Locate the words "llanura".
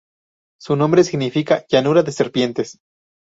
1.69-2.01